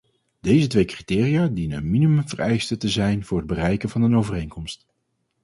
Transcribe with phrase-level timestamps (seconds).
[0.39, 4.87] Deze twee criteria dienen een minimumvereiste te zijn voor het bereiken van een overeenkomst.